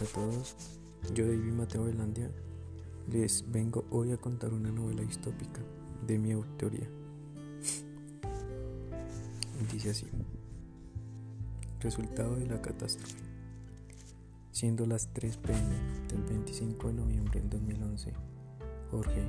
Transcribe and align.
a 0.00 0.04
todos, 0.04 0.56
yo 1.14 1.26
David 1.26 1.52
Mateo 1.52 1.84
Velandia 1.84 2.30
les 3.10 3.44
vengo 3.50 3.84
hoy 3.90 4.12
a 4.12 4.16
contar 4.16 4.54
una 4.54 4.70
novela 4.70 5.02
distópica 5.02 5.60
de 6.06 6.18
mi 6.18 6.32
autoría. 6.32 6.88
Dice 9.70 9.90
así. 9.90 10.06
Resultado 11.80 12.36
de 12.36 12.46
la 12.46 12.62
catástrofe. 12.62 13.18
Siendo 14.52 14.86
las 14.86 15.12
3 15.12 15.36
pm 15.36 15.76
del 16.08 16.22
25 16.22 16.88
de 16.88 16.94
noviembre 16.94 17.40
del 17.40 17.50
2011, 17.50 18.12
Jorge, 18.90 19.22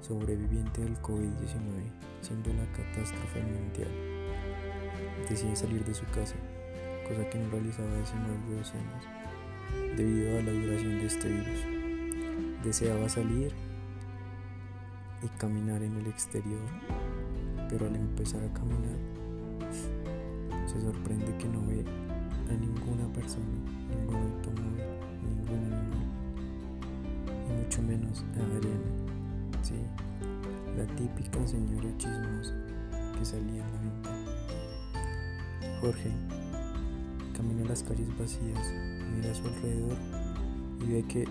sobreviviente 0.00 0.82
del 0.82 0.96
COVID-19, 1.00 1.90
siendo 2.20 2.52
la 2.52 2.70
catástrofe 2.72 3.42
mundial, 3.42 3.90
decide 5.28 5.56
salir 5.56 5.84
de 5.84 5.94
su 5.94 6.04
casa, 6.06 6.36
cosa 7.08 7.28
que 7.30 7.38
no 7.38 7.50
realizaba 7.50 8.00
hace 8.00 8.14
más 8.14 8.48
de 8.48 8.56
dos 8.56 8.72
años, 8.72 9.19
debido 9.96 10.38
a 10.38 10.42
la 10.42 10.52
duración 10.52 10.98
de 10.98 11.06
este 11.06 11.28
virus. 11.28 11.60
Deseaba 12.64 13.08
salir 13.08 13.52
y 15.22 15.28
caminar 15.38 15.82
en 15.82 15.96
el 15.96 16.06
exterior, 16.06 16.60
pero 17.68 17.86
al 17.86 17.96
empezar 17.96 18.42
a 18.42 18.52
caminar, 18.52 18.98
se 20.66 20.80
sorprende 20.80 21.36
que 21.38 21.48
no 21.48 21.66
ve 21.66 21.84
a 22.48 22.52
ninguna 22.52 23.12
persona, 23.12 23.44
ningún 23.88 24.16
automóvil, 24.16 24.84
ningún 25.22 25.64
animal, 25.72 26.06
y 27.48 27.52
mucho 27.62 27.82
menos 27.82 28.24
a 28.36 28.42
Adriana, 28.44 28.90
sí, 29.62 29.74
la 30.76 30.86
típica 30.96 31.46
señora 31.46 31.88
chismosa 31.98 32.54
que 33.18 33.24
salía 33.24 33.64
en 33.64 33.72
la 33.72 33.80
ventana. 33.80 34.24
Jorge 35.80 36.10
camina 37.36 37.64
a 37.64 37.68
las 37.68 37.82
calles 37.82 38.08
vacías, 38.18 38.72
mira 39.14 39.30
a 39.30 39.34
su 39.34 39.46
alrededor 39.46 39.96
y 40.80 40.92
ve 40.92 41.04
que 41.06 41.24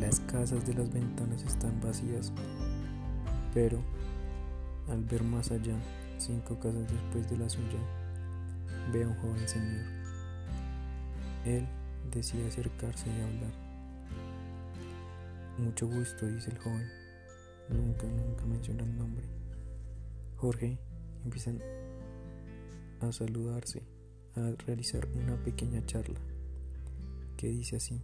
las 0.00 0.20
casas 0.20 0.66
de 0.66 0.74
las 0.74 0.92
ventanas 0.92 1.42
están 1.42 1.80
vacías, 1.80 2.32
pero 3.52 3.78
al 4.88 5.04
ver 5.04 5.22
más 5.22 5.50
allá, 5.50 5.76
cinco 6.18 6.58
casas 6.58 6.90
después 6.90 7.28
de 7.28 7.36
la 7.36 7.48
suya, 7.48 7.78
ve 8.92 9.04
a 9.04 9.08
un 9.08 9.14
joven 9.16 9.48
señor. 9.48 9.84
Él 11.44 11.66
decide 12.10 12.46
acercarse 12.48 13.06
y 13.08 13.20
hablar. 13.20 13.52
Mucho 15.58 15.86
gusto, 15.86 16.26
dice 16.26 16.50
el 16.50 16.58
joven. 16.58 16.88
Nunca, 17.68 18.06
nunca 18.06 18.44
menciona 18.46 18.82
el 18.82 18.96
nombre. 18.96 19.26
Jorge 20.36 20.78
empiezan 21.24 21.60
a 23.00 23.12
saludarse, 23.12 23.82
a 24.34 24.52
realizar 24.66 25.06
una 25.14 25.36
pequeña 25.36 25.84
charla 25.84 26.18
que 27.40 27.48
dice 27.48 27.76
así. 27.76 28.02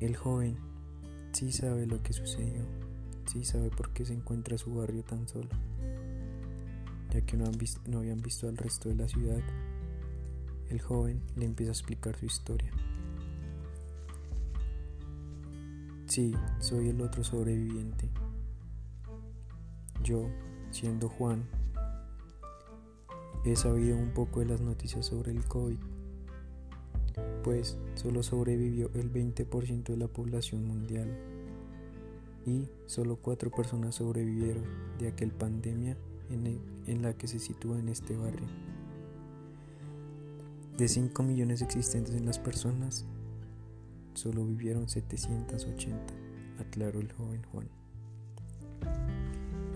El 0.00 0.16
joven 0.16 0.58
sí 1.32 1.50
sabe 1.50 1.86
lo 1.86 2.02
que 2.02 2.12
sucedió, 2.12 2.66
sí 3.32 3.44
sabe 3.44 3.70
por 3.70 3.90
qué 3.94 4.04
se 4.04 4.12
encuentra 4.12 4.58
su 4.58 4.74
barrio 4.74 5.02
tan 5.02 5.26
solo 5.26 5.48
ya 7.10 7.20
que 7.22 7.36
no, 7.36 7.46
han 7.46 7.56
visto, 7.56 7.80
no 7.86 7.98
habían 7.98 8.20
visto 8.20 8.48
al 8.48 8.56
resto 8.56 8.88
de 8.88 8.96
la 8.96 9.08
ciudad, 9.08 9.40
el 10.68 10.80
joven 10.80 11.22
le 11.36 11.46
empieza 11.46 11.70
a 11.70 11.74
explicar 11.74 12.16
su 12.16 12.26
historia. 12.26 12.70
Sí, 16.06 16.34
soy 16.58 16.88
el 16.88 17.00
otro 17.00 17.24
sobreviviente. 17.24 18.10
Yo, 20.02 20.28
siendo 20.70 21.08
Juan, 21.08 21.48
he 23.44 23.56
sabido 23.56 23.96
un 23.96 24.12
poco 24.12 24.40
de 24.40 24.46
las 24.46 24.60
noticias 24.60 25.06
sobre 25.06 25.32
el 25.32 25.44
COVID, 25.44 25.78
pues 27.46 27.78
solo 27.94 28.24
sobrevivió 28.24 28.90
el 28.94 29.12
20% 29.12 29.84
de 29.84 29.96
la 29.96 30.08
población 30.08 30.66
mundial 30.66 31.16
y 32.44 32.68
solo 32.86 33.20
cuatro 33.22 33.52
personas 33.52 33.94
sobrevivieron 33.94 34.64
de 34.98 35.06
aquel 35.06 35.30
pandemia 35.30 35.96
en, 36.28 37.02
la 37.02 37.12
que 37.12 37.28
se 37.28 37.38
sitúa 37.38 37.78
en 37.78 37.88
este 37.88 38.16
barrio. 38.16 38.48
De 40.76 40.88
5 40.88 41.22
millones 41.22 41.62
existentes 41.62 42.16
en 42.16 42.26
las 42.26 42.40
personas, 42.40 43.06
solo 44.14 44.44
vivieron 44.44 44.88
780, 44.88 46.14
aclaró 46.58 46.98
el 46.98 47.12
joven 47.12 47.44
Juan. 47.52 47.68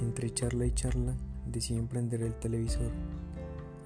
Entre 0.01 0.35
charla 0.35 0.67
y 0.67 0.73
charla, 0.73 1.15
deciden 1.47 1.87
prender 1.87 2.23
el 2.23 2.35
televisor, 2.35 2.91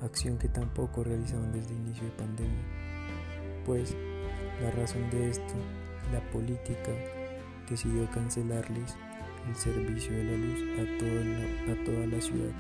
acción 0.01 0.39
que 0.39 0.49
tampoco 0.49 1.05
realizaban 1.05 1.53
desde 1.53 1.75
el 1.75 1.83
inicio 1.83 2.05
de 2.05 2.13
pandemia, 2.13 2.84
pues 3.65 3.97
la 4.63 4.71
razón 4.71 5.09
de 5.11 5.31
esto, 5.31 5.55
la 6.13 6.21
política, 6.31 6.93
decidió 7.69 8.09
cancelarles 8.11 8.97
el 9.49 9.57
servicio 9.57 10.13
de 10.13 10.25
la 10.25 10.37
luz 10.37 10.61
a, 10.79 11.85
toda 11.85 12.07
la 12.07 12.21
ciudad, 12.21 12.53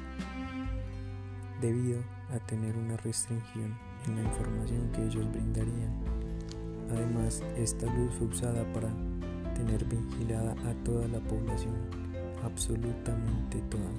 debido 1.60 2.00
a 2.34 2.38
tener 2.46 2.76
una 2.76 2.96
restricción 2.98 3.76
en 4.06 4.16
la 4.16 4.22
información 4.22 4.90
que 4.92 5.04
ellos 5.04 5.30
brindarían. 5.30 5.92
Además, 6.90 7.42
esta 7.56 7.86
luz 7.86 8.12
fue 8.18 8.26
usada 8.28 8.64
para 8.72 8.88
tener 9.54 9.84
vigilada 9.84 10.52
a 10.68 10.74
toda 10.84 11.08
la 11.08 11.20
población, 11.20 11.74
absolutamente 12.44 13.60
toda, 13.70 13.90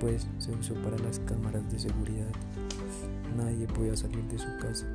pues 0.00 0.26
se 0.38 0.52
usó 0.52 0.74
para 0.74 0.98
las 0.98 1.18
cámaras 1.20 1.70
de 1.70 1.78
seguridad. 1.78 2.32
Nadie 3.36 3.66
podía 3.66 3.96
salir 3.96 4.24
de 4.24 4.38
su 4.38 4.48
casa. 4.60 4.86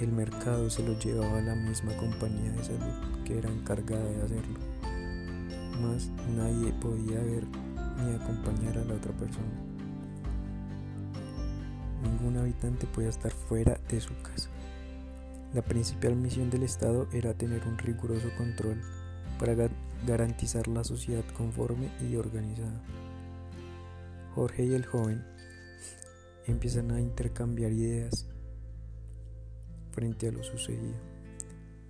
El 0.00 0.12
mercado 0.12 0.68
se 0.70 0.82
lo 0.82 0.98
llevaba 0.98 1.40
la 1.40 1.54
misma 1.54 1.96
compañía 1.96 2.52
de 2.52 2.64
salud 2.64 3.24
que 3.24 3.38
era 3.38 3.50
encargada 3.50 4.04
de 4.04 4.22
hacerlo 4.22 4.76
más 5.76 6.10
nadie 6.34 6.72
podía 6.72 7.20
ver 7.20 7.44
ni 7.98 8.14
acompañar 8.14 8.78
a 8.78 8.84
la 8.84 8.94
otra 8.94 9.12
persona. 9.12 9.46
Ningún 12.02 12.36
habitante 12.36 12.86
podía 12.86 13.08
estar 13.08 13.32
fuera 13.32 13.78
de 13.88 14.00
su 14.00 14.14
casa. 14.22 14.50
La 15.54 15.62
principal 15.62 16.16
misión 16.16 16.50
del 16.50 16.62
Estado 16.62 17.08
era 17.12 17.34
tener 17.34 17.66
un 17.66 17.78
riguroso 17.78 18.28
control 18.36 18.80
para 19.38 19.54
garantizar 20.06 20.68
la 20.68 20.84
sociedad 20.84 21.24
conforme 21.36 21.90
y 22.00 22.16
organizada. 22.16 22.82
Jorge 24.34 24.64
y 24.64 24.74
el 24.74 24.84
joven 24.84 25.24
empiezan 26.46 26.90
a 26.90 27.00
intercambiar 27.00 27.72
ideas 27.72 28.26
frente 29.96 30.28
a 30.28 30.32
lo 30.32 30.44
sucedido. 30.44 31.00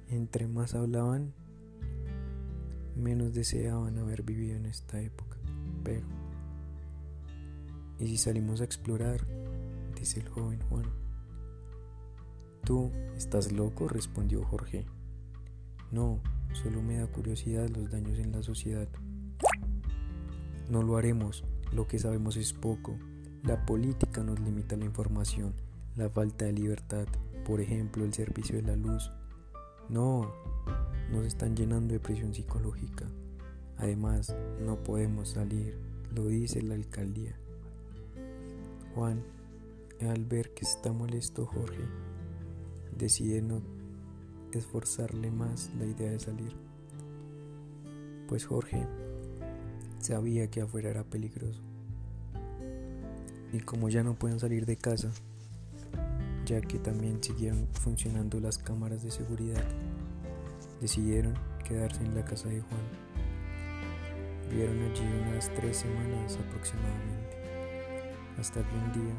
Entre 0.08 0.46
más 0.46 0.76
hablaban, 0.76 1.34
menos 2.94 3.34
deseaban 3.34 3.98
haber 3.98 4.22
vivido 4.22 4.56
en 4.56 4.66
esta 4.66 5.00
época. 5.02 5.36
Pero, 5.82 6.06
¿y 7.98 8.06
si 8.06 8.16
salimos 8.16 8.60
a 8.60 8.64
explorar? 8.64 9.26
dice 9.98 10.20
el 10.20 10.28
joven 10.28 10.60
Juan. 10.68 10.84
Tú 12.64 12.92
estás 13.16 13.50
loco, 13.50 13.88
respondió 13.88 14.44
Jorge. 14.44 14.86
No, 15.90 16.20
solo 16.52 16.82
me 16.82 16.98
da 16.98 17.08
curiosidad 17.08 17.68
los 17.70 17.90
daños 17.90 18.20
en 18.20 18.30
la 18.30 18.42
sociedad. 18.44 18.88
No 20.70 20.82
lo 20.82 20.96
haremos, 20.96 21.44
lo 21.72 21.88
que 21.88 21.98
sabemos 21.98 22.36
es 22.36 22.52
poco. 22.52 22.96
La 23.42 23.66
política 23.66 24.22
nos 24.22 24.38
limita 24.38 24.76
la 24.76 24.84
información, 24.84 25.54
la 25.96 26.08
falta 26.08 26.44
de 26.44 26.52
libertad, 26.52 27.06
por 27.46 27.60
ejemplo, 27.60 28.04
el 28.04 28.12
servicio 28.12 28.56
de 28.56 28.62
la 28.62 28.76
luz. 28.76 29.12
No, 29.88 30.32
nos 31.12 31.24
están 31.24 31.54
llenando 31.54 31.94
de 31.94 32.00
presión 32.00 32.34
psicológica. 32.34 33.06
Además, 33.76 34.34
no 34.60 34.82
podemos 34.82 35.28
salir, 35.30 35.78
lo 36.12 36.26
dice 36.26 36.60
la 36.60 36.74
alcaldía. 36.74 37.38
Juan, 38.94 39.22
al 40.00 40.24
ver 40.24 40.54
que 40.54 40.64
está 40.64 40.92
molesto 40.92 41.46
Jorge, 41.46 41.84
decide 42.96 43.40
no 43.42 43.62
esforzarle 44.52 45.30
más 45.30 45.70
la 45.78 45.84
idea 45.84 46.10
de 46.10 46.18
salir. 46.18 46.52
Pues 48.26 48.44
Jorge 48.44 48.88
sabía 50.00 50.50
que 50.50 50.62
afuera 50.62 50.90
era 50.90 51.04
peligroso. 51.04 51.60
Y 53.52 53.60
como 53.60 53.88
ya 53.88 54.02
no 54.02 54.14
pueden 54.14 54.40
salir 54.40 54.66
de 54.66 54.76
casa, 54.76 55.12
ya 56.46 56.60
que 56.60 56.78
también 56.78 57.22
siguieron 57.22 57.66
funcionando 57.72 58.38
las 58.38 58.56
cámaras 58.56 59.02
de 59.02 59.10
seguridad, 59.10 59.64
decidieron 60.80 61.34
quedarse 61.66 62.04
en 62.04 62.14
la 62.14 62.24
casa 62.24 62.48
de 62.48 62.60
Juan. 62.60 62.80
Vivieron 64.48 64.78
allí 64.78 65.02
unas 65.28 65.52
tres 65.54 65.78
semanas 65.78 66.38
aproximadamente, 66.46 67.36
hasta 68.38 68.60
que 68.62 68.76
un 68.76 68.92
día, 68.92 69.14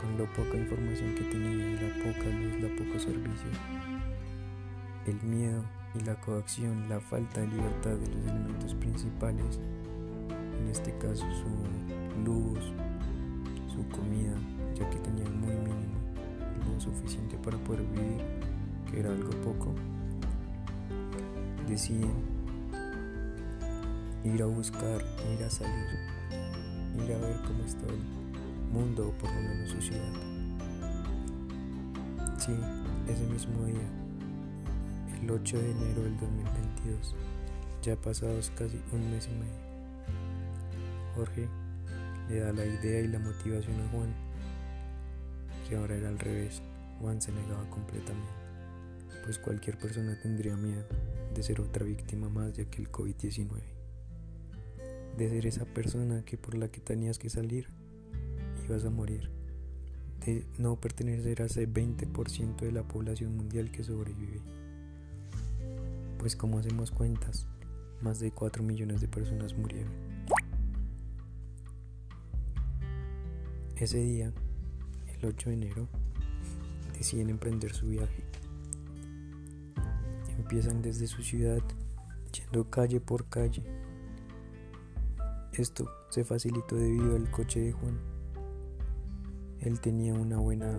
con 0.00 0.16
la 0.16 0.32
poca 0.34 0.56
información 0.56 1.16
que 1.16 1.24
tenía, 1.24 1.82
la 1.82 2.04
poca 2.04 2.28
luz, 2.28 2.60
la 2.60 2.68
poco 2.76 3.00
servicio, 3.00 3.50
el 5.06 5.20
miedo 5.22 5.64
y 5.96 6.04
la 6.04 6.14
coacción, 6.20 6.88
la 6.88 7.00
falta 7.00 7.40
de 7.40 7.48
libertad 7.48 7.96
de 7.96 8.06
los 8.06 8.24
elementos 8.24 8.74
principales, 8.74 9.58
en 10.60 10.68
este 10.68 10.96
caso 10.98 11.26
su 11.32 12.22
luz, 12.24 12.72
su 13.66 13.88
comida, 13.88 14.36
ya 14.76 14.88
que 14.88 14.98
tenían 14.98 15.40
muy 15.40 15.56
mínimo, 15.56 16.05
lo 16.56 16.80
suficiente 16.80 17.36
para 17.38 17.58
poder 17.58 17.82
vivir, 17.82 18.22
que 18.90 19.00
era 19.00 19.10
algo 19.10 19.30
poco, 19.42 19.74
deciden 21.68 22.14
ir 24.24 24.42
a 24.42 24.46
buscar, 24.46 25.04
ir 25.34 25.44
a 25.44 25.50
salir, 25.50 25.86
ir 26.94 27.12
a 27.12 27.18
ver 27.18 27.40
cómo 27.46 27.64
está 27.64 27.86
el 27.86 28.00
mundo 28.72 29.08
o 29.08 29.12
por 29.12 29.30
lo 29.30 29.40
menos 29.40 29.70
su 29.70 29.80
ciudad. 29.80 30.12
Sí, 32.38 32.52
ese 33.08 33.24
mismo 33.26 33.64
día, 33.64 33.88
el 35.20 35.30
8 35.30 35.58
de 35.58 35.70
enero 35.70 36.02
del 36.02 36.16
2022, 36.18 37.14
ya 37.82 37.96
pasados 37.96 38.50
casi 38.56 38.80
un 38.92 39.10
mes 39.10 39.28
y 39.28 39.34
medio, 39.34 39.66
Jorge 41.14 41.48
le 42.28 42.40
da 42.40 42.52
la 42.52 42.64
idea 42.64 43.00
y 43.00 43.08
la 43.08 43.18
motivación 43.18 43.80
a 43.80 43.88
Juan, 43.90 44.25
que 45.68 45.76
ahora 45.76 45.96
era 45.96 46.08
al 46.08 46.18
revés, 46.18 46.62
Juan 47.00 47.20
se 47.20 47.32
negaba 47.32 47.68
completamente, 47.70 48.32
pues 49.24 49.38
cualquier 49.38 49.78
persona 49.78 50.18
tendría 50.22 50.56
miedo 50.56 50.86
de 51.34 51.42
ser 51.42 51.60
otra 51.60 51.84
víctima 51.84 52.28
más 52.28 52.54
de 52.54 52.62
aquel 52.62 52.90
COVID-19, 52.90 53.48
de 55.16 55.28
ser 55.28 55.46
esa 55.46 55.64
persona 55.64 56.24
que 56.24 56.38
por 56.38 56.56
la 56.56 56.68
que 56.68 56.80
tenías 56.80 57.18
que 57.18 57.30
salir 57.30 57.68
ibas 58.66 58.84
a 58.84 58.90
morir, 58.90 59.30
de 60.24 60.44
no 60.58 60.76
pertenecer 60.76 61.42
a 61.42 61.46
ese 61.46 61.68
20% 61.68 62.56
de 62.56 62.72
la 62.72 62.82
población 62.82 63.36
mundial 63.36 63.70
que 63.70 63.84
sobrevive. 63.84 64.40
Pues 66.18 66.34
como 66.34 66.58
hacemos 66.58 66.90
cuentas, 66.90 67.46
más 68.00 68.18
de 68.18 68.32
4 68.32 68.62
millones 68.62 69.00
de 69.00 69.08
personas 69.08 69.56
murieron. 69.56 69.92
Ese 73.76 73.98
día, 73.98 74.32
el 75.26 75.34
8 75.34 75.50
de 75.50 75.54
enero, 75.56 75.88
deciden 76.96 77.30
emprender 77.30 77.72
su 77.72 77.88
viaje. 77.88 78.22
Empiezan 80.38 80.82
desde 80.82 81.06
su 81.06 81.22
ciudad, 81.22 81.62
yendo 82.32 82.70
calle 82.70 83.00
por 83.00 83.28
calle. 83.28 83.62
Esto 85.52 85.90
se 86.10 86.24
facilitó 86.24 86.76
debido 86.76 87.16
al 87.16 87.30
coche 87.30 87.60
de 87.60 87.72
Juan. 87.72 87.98
Él 89.60 89.80
tenía 89.80 90.14
una 90.14 90.38
buena 90.38 90.78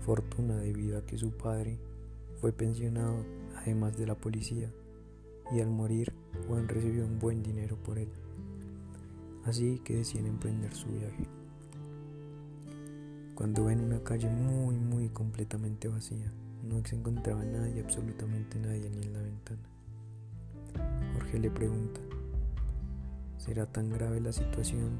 fortuna 0.00 0.56
debido 0.56 0.98
a 0.98 1.04
que 1.04 1.18
su 1.18 1.32
padre 1.32 1.78
fue 2.40 2.52
pensionado 2.52 3.24
además 3.56 3.96
de 3.96 4.06
la 4.06 4.14
policía 4.14 4.72
y 5.52 5.60
al 5.60 5.70
morir 5.70 6.12
Juan 6.46 6.68
recibió 6.68 7.04
un 7.04 7.18
buen 7.18 7.42
dinero 7.42 7.76
por 7.76 7.98
él. 7.98 8.08
Así 9.44 9.80
que 9.80 9.96
deciden 9.96 10.26
emprender 10.26 10.72
su 10.74 10.88
viaje 10.88 11.35
cuando 13.36 13.66
ven 13.66 13.82
una 13.82 14.02
calle 14.02 14.30
muy, 14.30 14.76
muy 14.76 15.10
completamente 15.10 15.88
vacía. 15.88 16.32
No 16.64 16.82
se 16.84 16.96
encontraba 16.96 17.44
nadie, 17.44 17.82
absolutamente 17.82 18.58
nadie, 18.58 18.88
ni 18.88 19.02
en 19.02 19.12
la 19.12 19.20
ventana. 19.20 19.60
Jorge 21.12 21.38
le 21.38 21.50
pregunta, 21.50 22.00
¿será 23.36 23.66
tan 23.66 23.90
grave 23.90 24.22
la 24.22 24.32
situación 24.32 24.98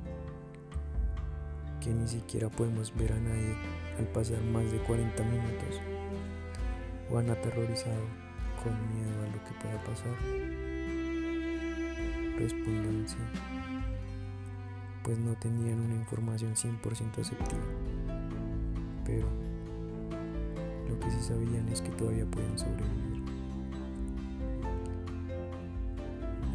que 1.81 1.95
ni 1.95 2.07
siquiera 2.07 2.51
podemos 2.51 2.95
ver 2.95 3.15
a 3.15 3.21
nadie 3.21 3.55
al 3.99 4.07
pasar 4.09 4.43
más 4.43 4.71
de 4.71 4.79
40 4.81 5.23
minutos? 5.25 5.81
Juan 7.09 7.31
aterrorizado, 7.31 8.05
con 8.63 8.73
miedo 8.95 9.23
a 9.23 9.27
lo 9.35 9.45
que 9.45 9.53
pueda 9.63 9.83
pasar, 9.85 10.15
responden 12.39 13.09
sí, 13.09 13.17
pues 15.03 15.19
no 15.19 15.35
tenían 15.37 15.81
una 15.81 15.95
información 15.95 16.55
100% 16.55 17.19
aceptada 17.19 17.96
pero 19.07 19.27
lo 20.89 20.99
que 20.99 21.11
sí 21.11 21.23
sabían 21.23 21.69
es 21.69 21.81
que 21.81 21.91
todavía 21.91 22.27
pueden 22.27 22.59
sobrevivir. 22.59 23.23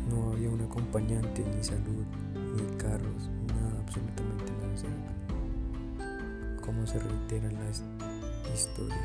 No 0.09 0.33
había 0.33 0.49
un 0.49 0.61
acompañante, 0.61 1.45
ni 1.55 1.63
salud, 1.63 2.05
ni 2.35 2.77
carros, 2.77 3.29
nada, 3.47 3.79
absolutamente 3.79 4.51
nada 4.61 4.77
cerca. 4.77 5.11
Como 6.65 6.85
se 6.85 6.99
reitera 6.99 7.49
la 7.51 7.69
historia, 8.53 9.01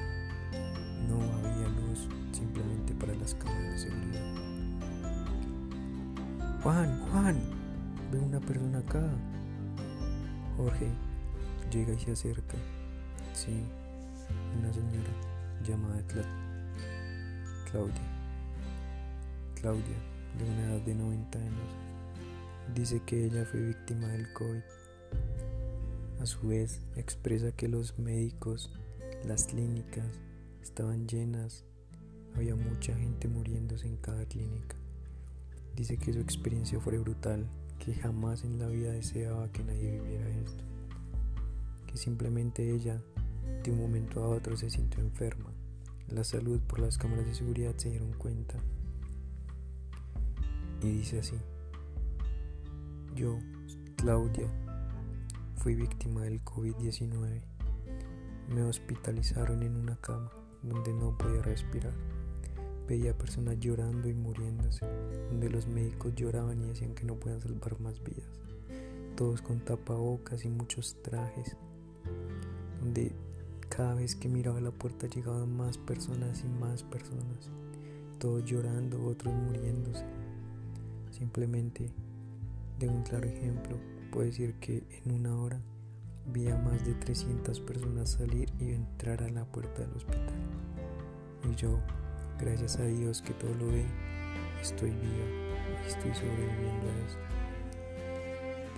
no 1.09 1.23
había 1.39 1.69
luz 1.69 2.09
simplemente 2.33 2.95
para 2.95 3.15
las 3.15 3.35
cámaras 3.35 3.73
de 3.73 3.79
seguridad. 3.79 4.35
Juan, 6.63 7.01
Juan, 7.13 7.37
ve 8.11 8.19
una 8.19 8.41
persona 8.41 8.79
acá. 8.79 9.09
Jorge 10.57 10.89
llega 11.71 11.93
y 11.93 11.99
se 11.99 12.13
acerca. 12.13 12.57
Sí, 13.37 13.53
una 14.59 14.73
señora 14.73 15.11
llamada 15.63 16.03
Claudia. 17.71 17.95
Claudia, 19.61 19.97
de 20.39 20.45
una 20.51 20.73
edad 20.73 20.81
de 20.81 20.95
90 20.95 21.39
años, 21.39 21.69
dice 22.75 23.03
que 23.05 23.27
ella 23.27 23.45
fue 23.45 23.61
víctima 23.61 24.09
del 24.09 24.33
COVID. 24.33 24.63
A 26.19 26.25
su 26.25 26.49
vez, 26.49 26.81
expresa 26.97 27.53
que 27.53 27.69
los 27.69 27.99
médicos, 27.99 28.71
las 29.27 29.45
clínicas, 29.45 30.19
estaban 30.63 31.07
llenas, 31.07 31.67
había 32.37 32.57
mucha 32.57 32.97
gente 32.97 33.29
muriéndose 33.29 33.87
en 33.87 33.99
cada 33.99 34.25
clínica. 34.25 34.77
Dice 35.77 35.99
que 35.99 36.15
su 36.15 36.21
experiencia 36.21 36.81
fue 36.81 36.97
brutal, 36.97 37.47
que 37.81 37.93
jamás 37.93 38.45
en 38.45 38.59
la 38.59 38.69
vida 38.69 38.93
deseaba 38.93 39.53
que 39.53 39.63
nadie 39.63 40.01
viviera 40.01 40.27
esto, 40.43 40.65
que 41.87 41.99
simplemente 41.99 42.75
ella 42.75 42.99
de 43.63 43.71
un 43.71 43.79
momento 43.79 44.23
a 44.23 44.29
otro 44.29 44.57
se 44.57 44.71
sintió 44.71 45.01
enferma. 45.01 45.53
La 46.09 46.23
salud 46.25 46.61
por 46.61 46.79
las 46.79 46.99
cámaras 46.99 47.27
de 47.27 47.35
seguridad 47.35 47.75
se 47.77 47.91
dieron 47.91 48.13
cuenta. 48.13 48.59
Y 50.83 50.91
dice 50.91 51.19
así, 51.19 51.37
yo, 53.17 53.39
Claudia, 53.97 54.47
fui 55.57 55.75
víctima 55.75 56.23
del 56.23 56.45
COVID-19. 56.45 57.41
Me 58.55 58.63
hospitalizaron 58.63 59.63
en 59.63 59.75
una 59.75 59.97
cama 59.97 60.31
donde 60.63 60.93
no 60.93 61.17
podía 61.17 61.41
respirar. 61.43 61.95
Veía 62.87 63.17
personas 63.17 63.59
llorando 63.59 64.09
y 64.09 64.15
muriéndose, 64.15 64.87
donde 65.31 65.49
los 65.49 65.67
médicos 65.67 66.15
lloraban 66.15 66.61
y 66.61 66.67
decían 66.67 66.95
que 66.95 67.05
no 67.05 67.17
podían 67.17 67.41
salvar 67.41 67.81
más 67.81 68.03
vidas. 68.03 68.29
Todos 69.17 69.41
con 69.41 69.61
tapabocas 69.61 70.45
y 70.45 70.51
muchos 70.51 71.01
trajes, 71.03 71.57
donde 72.81 73.13
cada 73.77 73.95
vez 73.95 74.17
que 74.17 74.27
miraba 74.27 74.59
la 74.59 74.71
puerta 74.71 75.07
llegaban 75.07 75.55
más 75.55 75.77
personas 75.77 76.43
y 76.43 76.49
más 76.49 76.83
personas, 76.83 77.51
todos 78.19 78.43
llorando, 78.47 79.05
otros 79.05 79.35
muriéndose. 79.35 80.03
Simplemente, 81.11 81.91
de 82.79 82.89
un 82.89 83.03
claro 83.03 83.29
ejemplo, 83.29 83.77
puedo 84.11 84.25
decir 84.25 84.55
que 84.61 84.83
en 85.05 85.13
una 85.13 85.37
hora 85.37 85.61
vi 86.33 86.49
a 86.49 86.57
más 86.57 86.87
de 86.87 86.95
300 86.95 87.61
personas 87.61 88.13
salir 88.13 88.51
y 88.59 88.71
entrar 88.71 89.23
a 89.23 89.29
la 89.29 89.45
puerta 89.45 89.83
del 89.83 89.95
hospital. 89.95 90.35
Y 91.53 91.55
yo, 91.55 91.79
gracias 92.41 92.79
a 92.79 92.85
Dios 92.85 93.21
que 93.21 93.35
todo 93.35 93.53
lo 93.57 93.67
ve, 93.67 93.85
estoy 94.63 94.89
viva 94.89 95.85
y 95.85 95.87
estoy 95.87 96.15
sobreviviendo 96.15 96.87
a 96.89 97.07
eso. 97.07 97.19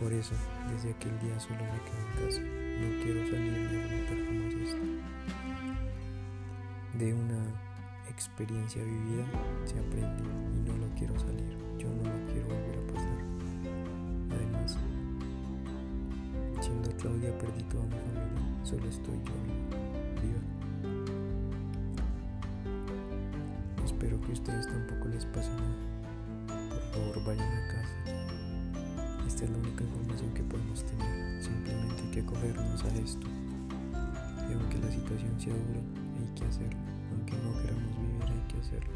Por 0.00 0.12
eso, 0.12 0.34
desde 0.72 0.90
aquel 0.90 1.16
día 1.20 1.38
solo 1.38 1.60
me 1.60 1.80
quedo 1.84 1.98
en 2.00 2.26
casa. 2.26 2.67
No 2.78 3.02
quiero 3.02 3.26
salir 3.26 3.52
ni 3.52 3.76
afrontar 3.76 4.18
jamás 4.24 4.54
esto. 4.54 4.82
De 6.96 7.12
una 7.12 7.42
experiencia 8.08 8.84
vivida 8.84 9.26
se 9.64 9.80
aprende 9.80 10.22
y 10.54 10.60
no 10.68 10.76
lo 10.76 10.94
quiero 10.94 11.18
salir. 11.18 11.56
Yo 11.76 11.88
no 11.88 12.04
lo 12.04 12.32
quiero 12.32 12.46
volver 12.46 12.78
a 12.78 12.92
pasar. 12.92 13.18
Además, 14.30 14.78
siendo 16.60 16.90
Claudia 16.98 17.36
perdí 17.38 17.64
toda 17.64 17.82
mi 17.84 17.90
familia. 17.90 18.62
Solo 18.62 18.88
estoy 18.88 19.16
yo 19.24 19.34
viva. 20.22 20.40
Espero 23.84 24.20
que 24.20 24.28
a 24.28 24.32
ustedes 24.34 24.66
tampoco 24.68 25.08
les 25.08 25.24
pase 25.26 25.50
nada. 25.50 26.68
Por 26.70 26.82
favor, 26.92 27.24
vayan 27.24 27.48
a 27.48 27.68
casa 27.68 27.97
esta 29.38 29.52
es 29.52 29.56
la 29.56 29.58
única 29.68 29.84
información 29.84 30.34
que 30.34 30.42
podemos 30.42 30.84
tener. 30.84 31.40
Simplemente 31.44 32.02
hay 32.02 32.10
que 32.10 32.20
acogernos 32.22 32.82
a 32.82 32.88
esto. 32.88 33.28
Y 34.50 34.52
aunque 34.52 34.78
la 34.78 34.90
situación 34.90 35.40
sea 35.40 35.54
dura, 35.54 35.80
hay 36.18 36.34
que 36.34 36.44
hacerlo. 36.44 36.80
Aunque 37.12 37.36
no 37.36 37.52
queramos 37.62 37.96
vivir, 38.00 38.22
hay 38.24 38.48
que 38.48 38.58
hacerlo. 38.58 38.90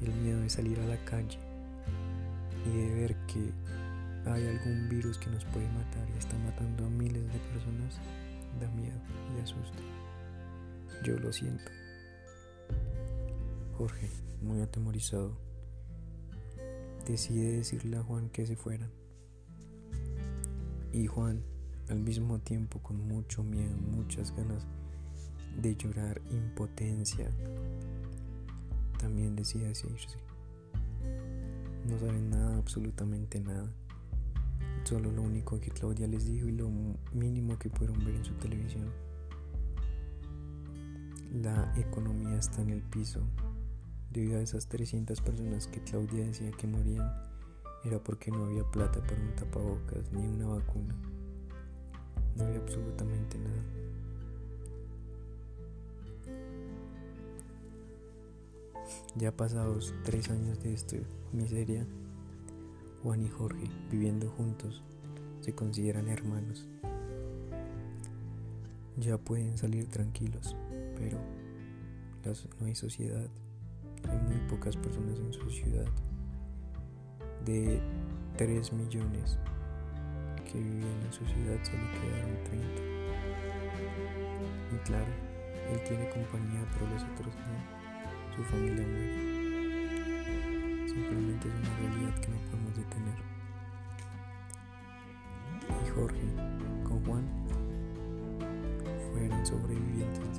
El 0.00 0.12
miedo 0.14 0.40
de 0.42 0.48
salir 0.48 0.78
a 0.78 0.86
la 0.86 1.04
calle 1.04 1.40
y 2.64 2.76
de 2.76 2.94
ver 2.94 3.16
que 3.26 3.52
hay 4.30 4.46
algún 4.46 4.88
virus 4.88 5.18
que 5.18 5.28
nos 5.28 5.44
puede 5.46 5.66
matar 5.70 6.08
y 6.14 6.18
está 6.18 6.38
matando 6.38 6.86
a 6.86 6.90
miles 6.90 7.24
de 7.24 7.38
personas 7.52 7.98
da 8.60 8.70
miedo 8.70 9.00
y 9.36 9.42
asusta. 9.42 9.82
Yo 11.02 11.18
lo 11.18 11.32
siento. 11.32 11.68
Jorge, 13.76 14.08
muy 14.40 14.60
atemorizado, 14.60 15.36
decide 17.04 17.56
decirle 17.56 17.96
a 17.96 18.04
Juan 18.04 18.28
que 18.28 18.46
se 18.46 18.54
fueran. 18.54 19.02
Y 20.92 21.06
Juan, 21.06 21.42
al 21.88 22.00
mismo 22.00 22.38
tiempo 22.38 22.78
con 22.80 23.08
mucho 23.08 23.42
miedo, 23.42 23.74
muchas 23.76 24.34
ganas 24.36 24.66
de 25.60 25.74
llorar 25.76 26.20
impotencia. 26.30 27.30
También 28.98 29.34
decía 29.34 29.68
irse. 29.68 30.18
No 31.88 31.98
saben 31.98 32.30
nada, 32.30 32.58
absolutamente 32.58 33.40
nada. 33.40 33.72
Solo 34.84 35.10
lo 35.10 35.22
único 35.22 35.58
que 35.60 35.70
Claudia 35.70 36.06
les 36.06 36.26
dijo 36.26 36.46
y 36.48 36.52
lo 36.52 36.68
mínimo 37.12 37.58
que 37.58 37.70
pudieron 37.70 38.04
ver 38.04 38.16
en 38.16 38.24
su 38.24 38.34
televisión. 38.34 38.90
La 41.32 41.72
economía 41.76 42.36
está 42.36 42.62
en 42.62 42.70
el 42.70 42.82
piso. 42.82 43.20
Debido 44.10 44.38
a 44.38 44.42
esas 44.42 44.68
300 44.68 45.20
personas 45.22 45.66
que 45.66 45.82
Claudia 45.82 46.26
decía 46.26 46.50
que 46.50 46.66
morían, 46.66 47.10
era 47.84 47.98
porque 47.98 48.30
no 48.30 48.44
había 48.44 48.64
plata 48.64 49.00
para 49.00 49.20
un 49.20 49.34
tapabocas 49.34 50.12
ni 50.12 50.26
una 50.26 50.46
vacuna. 50.46 50.94
No 52.36 52.44
había 52.44 52.58
absolutamente 52.58 53.38
nada. 53.38 53.62
Ya 59.16 59.36
pasados 59.36 59.94
tres 60.04 60.30
años 60.30 60.62
de 60.62 60.72
esta 60.72 60.96
miseria, 61.32 61.86
Juan 63.02 63.22
y 63.22 63.28
Jorge, 63.28 63.70
viviendo 63.90 64.30
juntos, 64.30 64.82
se 65.40 65.54
consideran 65.54 66.08
hermanos. 66.08 66.68
Ya 68.96 69.18
pueden 69.18 69.58
salir 69.58 69.88
tranquilos, 69.88 70.56
pero 70.96 71.18
no 72.60 72.66
hay 72.66 72.74
sociedad, 72.74 73.28
hay 74.08 74.18
muy 74.18 74.48
pocas 74.48 74.76
personas 74.76 75.18
en 75.18 75.32
su 75.32 75.50
ciudad. 75.50 75.86
De 77.44 77.80
3 78.36 78.72
millones 78.72 79.38
que 80.50 80.58
vivían 80.58 81.02
en 81.04 81.12
su 81.12 81.24
ciudad 81.26 81.58
solo 81.64 81.82
quedaron 82.00 82.44
30. 82.44 82.82
Y 84.72 84.76
claro, 84.84 85.12
él 85.72 85.80
tiene 85.86 86.08
compañía, 86.10 86.64
pero 86.72 86.86
los 86.90 87.02
otros 87.02 87.34
no. 87.34 88.36
Su 88.36 88.42
familia 88.44 88.86
muere. 88.86 89.42
Simplemente 90.88 91.48
es 91.48 91.54
una 91.54 91.72
realidad 91.78 92.14
que 92.20 92.28
no 92.28 92.36
podemos 92.50 92.76
detener. 92.76 93.18
Y 95.84 95.88
Jorge, 95.90 96.26
con 96.84 97.04
Juan, 97.04 97.24
fueron 99.10 99.46
sobrevivientes 99.46 100.31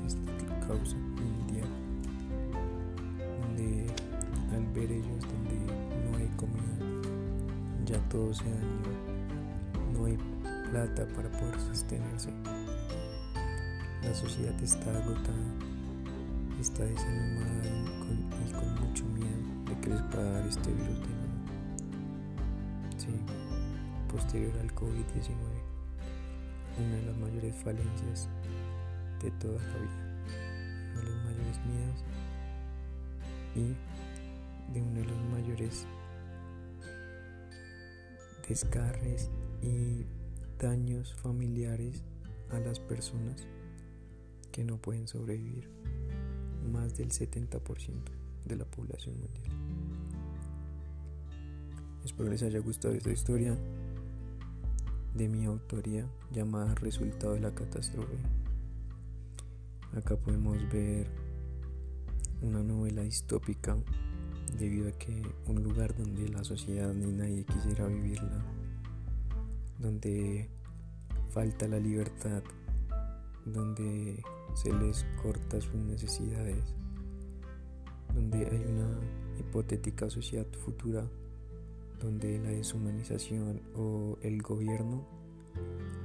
ya 7.94 8.00
todo 8.10 8.34
se 8.34 8.44
dañó, 8.44 9.94
no 9.94 10.06
hay 10.06 10.18
plata 10.72 11.06
para 11.16 11.30
poder 11.30 11.60
sostenerse. 11.60 12.32
La 14.02 14.14
sociedad 14.16 14.64
está 14.64 14.90
agotada, 14.98 15.48
está 16.60 16.84
desanimada 16.86 17.68
y 18.48 18.52
con, 18.52 18.88
mucho 18.88 19.06
miedo 19.06 19.38
de 19.66 19.80
que 19.80 19.90
les 19.92 20.02
pueda 20.04 20.32
dar 20.32 20.48
este 20.48 20.72
virus 20.72 21.00
de 21.02 21.08
nuevo. 21.08 21.34
Sí, 22.98 23.10
posterior 24.12 24.54
al 24.60 24.74
COVID-19, 24.74 25.36
una 26.80 26.96
de 26.96 27.06
las 27.06 27.18
mayores 27.18 27.56
falencias 27.64 28.28
de 29.22 29.30
toda 29.32 29.62
la 29.62 29.78
vida, 29.78 30.24
uno 30.94 31.02
de 31.02 31.10
los 31.10 31.24
mayores 31.26 31.60
miedos 31.68 32.04
y 33.56 34.74
de 34.74 34.82
uno 34.82 35.00
de 35.00 35.06
los 35.06 35.18
mayores 35.32 35.88
descarres 38.48 39.30
y 39.62 40.06
daños 40.60 41.14
familiares 41.16 42.04
a 42.50 42.60
las 42.60 42.80
personas 42.80 43.48
que 44.52 44.64
no 44.64 44.78
pueden 44.78 45.08
sobrevivir, 45.08 45.70
más 46.72 46.96
del 46.96 47.10
70% 47.10 47.60
de 48.46 48.56
la 48.56 48.66
población 48.66 49.16
mundial. 49.20 49.52
Espero 52.06 52.30
les 52.30 52.44
haya 52.44 52.60
gustado 52.60 52.94
esta 52.94 53.12
historia 53.12 53.58
de 55.16 55.30
mi 55.30 55.46
autoría 55.46 56.08
llamada 56.32 56.76
Resultado 56.76 57.34
de 57.34 57.40
la 57.40 57.56
Catástrofe. 57.56 58.18
Acá 59.96 60.18
podemos 60.18 60.58
ver 60.72 61.08
una 62.42 62.62
novela 62.62 63.04
distópica 63.04 63.78
debido 64.58 64.90
a 64.90 64.92
que 64.92 65.22
un 65.48 65.64
lugar 65.64 65.96
donde 65.96 66.28
la 66.30 66.44
sociedad 66.44 66.94
ni 66.94 67.12
nadie 67.12 67.46
quisiera 67.46 67.88
vivirla, 67.88 68.44
donde 69.80 70.50
falta 71.30 71.68
la 71.68 71.80
libertad, 71.80 72.44
donde 73.46 74.24
se 74.54 74.72
les 74.74 75.06
corta 75.22 75.60
sus 75.60 75.76
necesidades, 75.76 76.64
donde 78.14 78.46
hay 78.46 78.66
una 78.72 79.00
hipotética 79.40 80.10
sociedad 80.10 80.48
futura, 80.64 81.08
donde 82.00 82.38
la 82.40 82.50
deshumanización 82.50 83.62
o 83.76 84.18
el 84.22 84.42
gobierno 84.42 85.08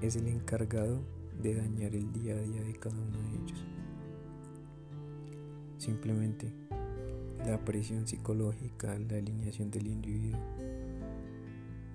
es 0.01 0.17
el 0.17 0.29
encargado 0.29 1.01
de 1.43 1.55
dañar 1.55 1.95
el 1.95 2.13
día 2.13 2.35
a 2.35 2.41
día 2.41 2.63
de 2.63 2.73
cada 2.75 2.97
uno 2.97 3.19
de 3.19 3.45
ellos. 3.45 3.65
Simplemente 5.77 6.68
la 7.47 7.59
presión 7.65 8.07
psicológica, 8.07 8.99
la 8.99 9.17
alineación 9.17 9.71
del 9.71 9.87
individuo, 9.87 10.41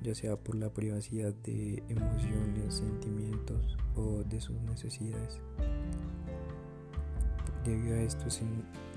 ya 0.01 0.15
sea 0.15 0.35
por 0.35 0.55
la 0.55 0.69
privacidad 0.69 1.33
de 1.43 1.83
emociones, 1.89 2.75
sentimientos 2.75 3.77
o 3.95 4.23
de 4.23 4.41
sus 4.41 4.59
necesidades. 4.62 5.39
Debido 7.63 7.95
a 7.95 8.01
esto 8.01 8.29
se 8.29 8.43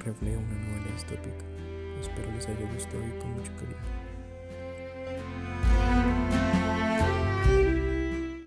refleja 0.01 0.39
una 0.39 0.59
novela 0.59 0.93
distópica. 0.93 1.45
Espero 2.01 2.31
les 2.33 2.49
haya 2.49 2.73
gustado 2.73 3.07
y 3.07 3.19
con 3.21 3.33
mucho 3.35 3.53
cariño. 3.55 4.06